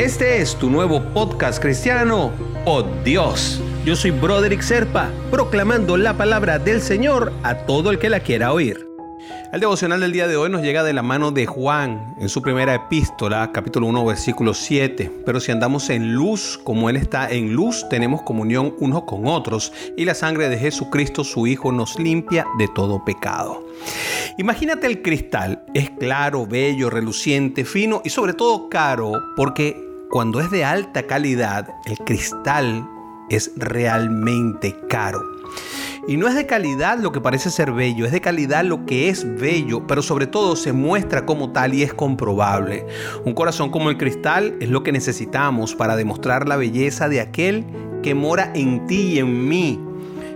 [0.00, 2.32] Este es tu nuevo podcast cristiano,
[2.64, 3.60] Oh Dios.
[3.84, 8.54] Yo soy Broderick Serpa, proclamando la palabra del Señor a todo el que la quiera
[8.54, 8.88] oír.
[9.52, 12.40] El devocional del día de hoy nos llega de la mano de Juan en su
[12.40, 15.12] primera epístola, capítulo 1, versículo 7.
[15.26, 19.70] Pero si andamos en luz, como Él está en luz, tenemos comunión unos con otros
[19.98, 23.66] y la sangre de Jesucristo, su Hijo, nos limpia de todo pecado.
[24.38, 30.50] Imagínate el cristal, es claro, bello, reluciente, fino y sobre todo caro, porque cuando es
[30.50, 32.84] de alta calidad, el cristal
[33.28, 35.22] es realmente caro.
[36.08, 39.08] Y no es de calidad lo que parece ser bello, es de calidad lo que
[39.08, 42.84] es bello, pero sobre todo se muestra como tal y es comprobable.
[43.24, 47.64] Un corazón como el cristal es lo que necesitamos para demostrar la belleza de aquel
[48.02, 49.78] que mora en ti y en mí.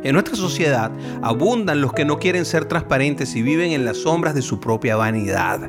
[0.04, 4.36] En nuestra sociedad abundan los que no quieren ser transparentes y viven en las sombras
[4.36, 5.68] de su propia vanidad.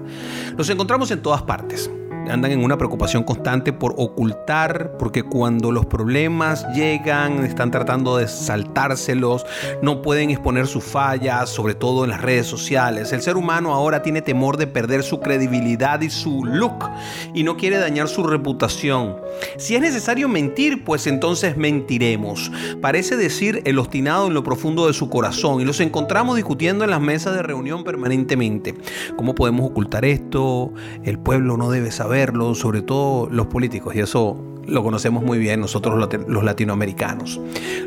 [0.56, 1.90] Los encontramos en todas partes
[2.30, 8.28] andan en una preocupación constante por ocultar, porque cuando los problemas llegan, están tratando de
[8.28, 9.46] saltárselos,
[9.82, 13.12] no pueden exponer sus fallas, sobre todo en las redes sociales.
[13.14, 16.90] El ser humano ahora tiene temor de perder su credibilidad y su look
[17.34, 19.18] y no quiere dañar su reputación.
[19.58, 22.52] Si es necesario mentir, pues entonces mentiremos.
[22.82, 26.90] Parece decir el obstinado en lo profundo de su corazón y los encontramos discutiendo en
[26.90, 28.76] las mesas de reunión permanentemente.
[29.16, 30.74] ¿Cómo podemos ocultar esto?
[31.04, 32.15] El pueblo no debe saber
[32.56, 37.40] sobre todo los políticos, y eso lo conocemos muy bien nosotros los latinoamericanos.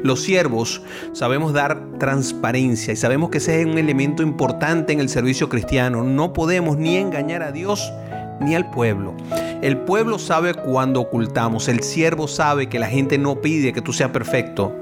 [0.03, 5.09] Los siervos sabemos dar transparencia y sabemos que ese es un elemento importante en el
[5.09, 6.05] servicio cristiano.
[6.05, 7.93] No podemos ni engañar a Dios
[8.41, 9.15] ni al pueblo.
[9.61, 13.93] El pueblo sabe cuando ocultamos, el siervo sabe que la gente no pide que tú
[13.93, 14.73] seas perfecto,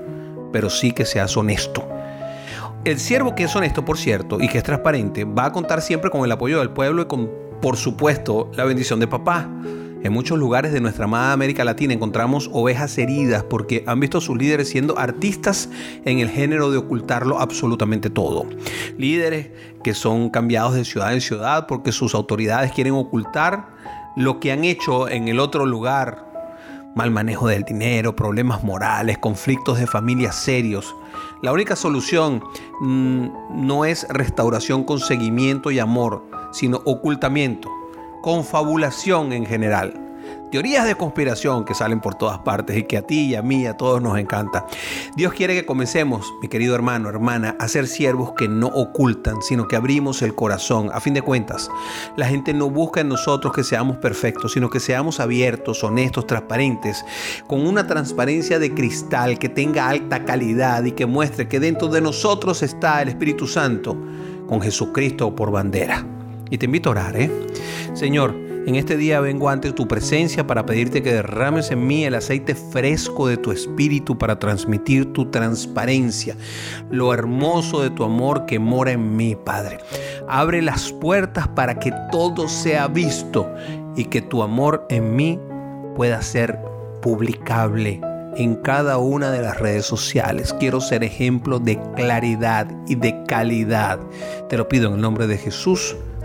[0.53, 1.89] pero sí que seas honesto.
[2.85, 6.11] El siervo que es honesto, por cierto, y que es transparente, va a contar siempre
[6.11, 9.49] con el apoyo del pueblo y con por supuesto, la bendición de papá.
[10.03, 14.21] En muchos lugares de nuestra amada América Latina encontramos ovejas heridas porque han visto a
[14.21, 15.69] sus líderes siendo artistas
[16.05, 18.47] en el género de ocultarlo absolutamente todo.
[18.99, 19.49] Líderes
[19.83, 23.69] que son cambiados de ciudad en ciudad porque sus autoridades quieren ocultar
[24.17, 26.25] lo que han hecho en el otro lugar.
[26.95, 30.95] Mal manejo del dinero, problemas morales, conflictos de familia serios.
[31.43, 32.43] La única solución
[32.81, 33.27] mm,
[33.67, 36.25] no es restauración con seguimiento y amor,
[36.57, 37.71] sino ocultamiento,
[38.23, 40.03] confabulación en general.
[40.51, 43.67] Teorías de conspiración que salen por todas partes y que a ti y a mí,
[43.67, 44.67] a todos nos encanta.
[45.17, 49.69] Dios quiere que comencemos, mi querido hermano, hermana, a ser siervos que no ocultan, sino
[49.69, 50.91] que abrimos el corazón.
[50.95, 51.69] A fin de cuentas,
[52.17, 57.05] la gente no busca en nosotros que seamos perfectos, sino que seamos abiertos, honestos, transparentes,
[57.47, 62.01] con una transparencia de cristal que tenga alta calidad y que muestre que dentro de
[62.01, 63.97] nosotros está el Espíritu Santo
[64.47, 66.16] con Jesucristo por bandera.
[66.51, 67.31] Y te invito a orar, ¿eh?
[67.95, 68.35] Señor,
[68.67, 72.57] en este día vengo ante tu presencia para pedirte que derrames en mí el aceite
[72.57, 76.37] fresco de tu espíritu para transmitir tu transparencia,
[76.91, 79.79] lo hermoso de tu amor que mora en mí, Padre.
[80.27, 83.49] Abre las puertas para que todo sea visto
[83.97, 85.39] y que tu amor en mí
[85.95, 86.59] pueda ser
[87.03, 88.01] publicable
[88.37, 90.55] en cada una de las redes sociales.
[90.59, 94.01] Quiero ser ejemplo de claridad y de calidad.
[94.49, 95.97] Te lo pido en el nombre de Jesús.